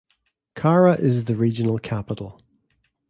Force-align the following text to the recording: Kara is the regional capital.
Kara 0.55 0.93
is 0.95 1.25
the 1.25 1.35
regional 1.35 1.77
capital. 1.77 2.41